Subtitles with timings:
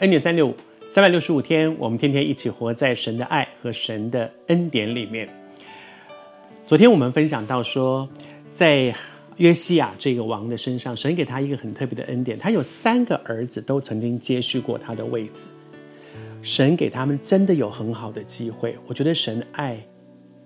[0.00, 0.54] 恩典三六五，
[0.88, 5.28] 三百六十五天，我们天天一起活在神的爱和神的恩典里面。
[6.66, 8.08] 昨天我们分享到说，
[8.50, 8.92] 在
[9.36, 15.48] 约西亚这个王的身上，神给他一个很特别的恩典，他有三个儿子都曾经接续过他的位置。
[16.42, 19.78] 神给他们真的有很好的机会，我觉得神爱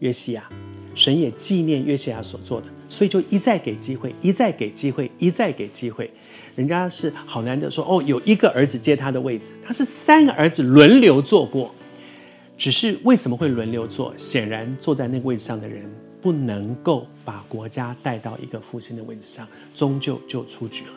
[0.00, 0.50] 约西亚，
[0.92, 6.10] 神也纪念约西亚所做的，所以就一再给机会，一再给机会，一再给机会。
[6.54, 11.74] 人家是好难得说哦，有一个儿子接他的位置，他是三个儿子轮流坐过，
[12.56, 14.14] 只是为什么会轮流坐？
[14.16, 15.82] 显然坐在那个位置上的人
[16.22, 20.92] 不能够把国家带到一个复兴的位置上，终究就出局了。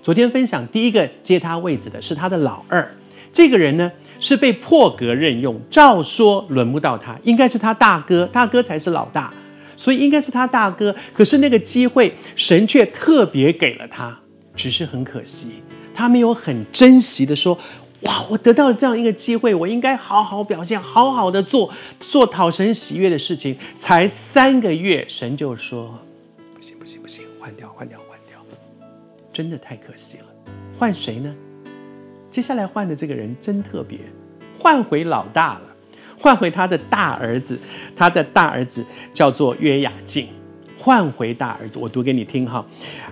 [0.00, 2.94] 昨天分享第一个接他位置的是他的老二。
[3.32, 9.32] 这个人呢，是被破格任用，照说轮不到他，应该是他大哥，大哥才是老大，
[9.80, 10.94] 所以应该是他大哥。
[11.14, 14.20] 可是那个机会，神却特别给了他，
[14.54, 15.62] 只是很可惜，
[15.94, 17.58] 他没有很珍惜的说
[18.04, 25.98] ：“哇，我得到了这样一个机会，我应该好好表现，好好的做，做讨神喜悦的事情。”才三个月，神就说
[26.54, 28.36] ：“不行，不行，不行，换掉，换掉，换掉，
[29.32, 30.26] 真的太可惜了。
[30.78, 31.34] 换谁呢？”
[32.30, 33.98] 接下来换的这个人真特别，
[34.58, 35.62] 换回老大了，
[36.20, 37.58] 换回他的大儿子，
[37.96, 40.26] 他的大儿子叫做约雅敬，
[40.76, 42.64] 换回大儿子，我读给你听哈。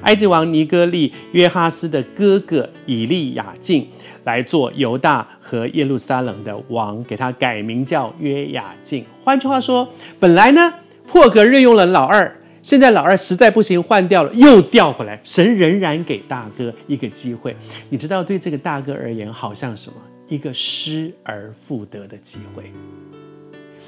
[0.03, 3.89] 埃及王尼哥利约哈斯的哥哥以利亚敬
[4.25, 9.05] 来做犹大和耶路撒冷的王，给他改名叫约雅敬。
[9.25, 9.89] 换句话说，
[10.21, 10.75] 本来呢
[11.07, 12.35] 破格任用了老二。
[12.61, 15.19] 现在老二实在不行，换掉了，又调回来。
[15.23, 17.57] 神仍然给大哥一个机会，
[17.89, 19.97] 你知道，对这个大哥而言，好像什么？
[20.29, 22.73] 一个失而复得的机会。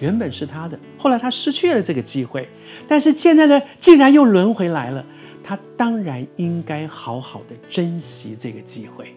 [0.00, 2.48] 原本是他的，后来他失去了这个机会，
[2.88, 5.04] 但是现在呢，竟然又轮回来了。
[5.44, 9.14] 他当然应该好好的珍惜这个机会。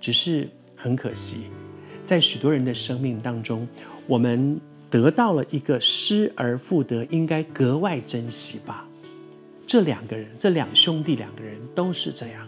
[0.00, 1.44] 只是很可惜，
[2.04, 3.66] 在许多人的生命当中，
[4.06, 4.60] 我们。
[4.92, 8.86] 得到了一个失而复得，应该格外珍惜吧。
[9.66, 12.46] 这两个人，这两兄弟两个人都是这样。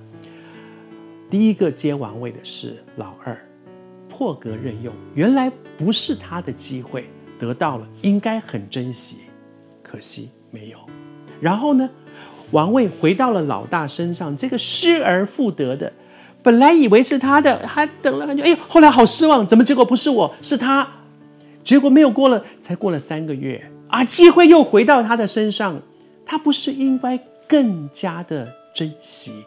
[1.30, 3.34] 第一个接王位的是老二，
[4.16, 9.16] 破格任用，原来不是他的机会，得到了应该很珍惜，
[9.82, 10.78] 可惜没有。
[11.40, 11.90] 然后呢，
[12.52, 15.92] 王位回到了老大身上，这个失而复得的，
[16.44, 20.88] 本来以为是他的，还等了很久，哎呦，后来好失望，怎么结果不是我，是他。
[21.64, 25.82] 结果没有过了，才过了三个月啊，机会又回到他的身上，
[26.24, 29.44] 他不是应该更加的珍惜，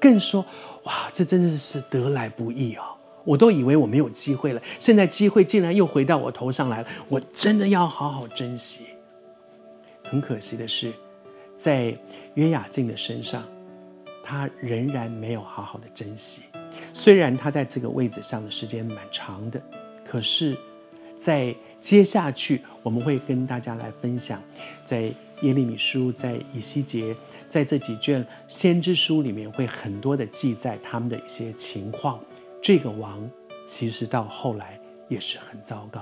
[0.00, 0.46] 更说
[0.84, 2.95] 哇，这真的是得来不易哦！
[3.26, 8.86] 我都以为我没有机会了，现在机会竟然又回到我头上来了，我真的要好好珍惜。
[10.04, 10.92] 很可惜的是，
[11.56, 11.94] 在
[12.34, 13.42] 约雅敬的身上，
[14.22, 16.42] 他仍然没有好好的珍惜。
[16.94, 19.60] 虽然他在这个位置上的时间蛮长的，
[20.06, 20.56] 可是。
[21.18, 24.38] 在接下去，我们会跟大家来分享，
[24.84, 25.10] 在
[25.40, 27.16] 耶利米书、在以西结，
[27.48, 32.20] 在这几卷先知书里面，会很多的记载他们的一些情况。
[32.66, 33.30] 这个王
[33.64, 36.00] 其实到后来也是很糟糕。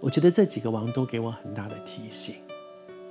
[0.00, 2.36] 我觉得这几个王都给我很大的提醒，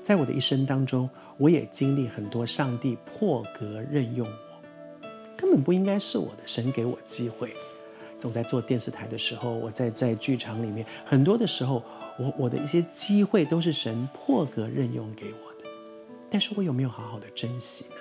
[0.02, 1.08] 在我的一生当中，
[1.38, 5.08] 我也经历很多上帝破格任用我，
[5.38, 7.54] 根本不应该是我的，神给我机会。
[8.18, 11.84] 总在做电视台的时候，我在在剧场里面，很多的时候，
[12.18, 15.70] 我我的一些机会都是神破格任用给我的，
[16.32, 17.96] 但是我有没有好好的珍惜呢？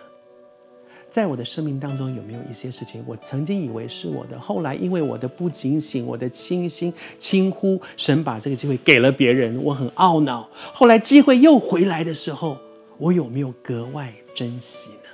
[1.10, 10.48] 在我的生命当中，有没有一些事情，我曾经以为是我的，后来因为我的不警醒，我的轻心轻忽，神把这个机会给了别人，我很懊恼。
[10.52, 12.56] 后来机会又回来的时候，
[12.96, 15.08] 我有没有格外珍惜呢？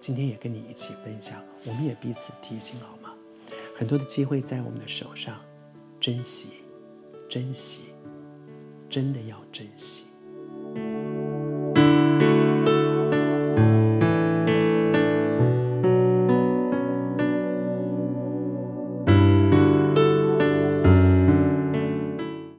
[0.00, 3.12] 今天也跟你一起分享，我们也彼此提醒好吗？
[3.76, 5.34] 很多的机会在我们的手上，
[5.98, 6.50] 珍惜，
[7.28, 7.80] 珍惜，
[8.88, 10.04] 真的要珍惜。